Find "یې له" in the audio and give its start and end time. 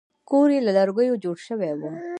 0.55-0.71